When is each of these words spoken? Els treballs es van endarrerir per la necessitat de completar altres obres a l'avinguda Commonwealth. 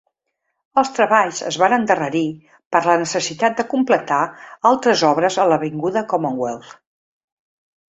Els 0.81 0.89
treballs 0.95 1.41
es 1.49 1.59
van 1.63 1.75
endarrerir 1.77 2.23
per 2.77 2.83
la 2.87 2.97
necessitat 3.03 3.61
de 3.63 3.69
completar 3.77 4.21
altres 4.75 5.09
obres 5.15 5.41
a 5.47 5.51
l'avinguda 5.55 6.09
Commonwealth. 6.17 6.79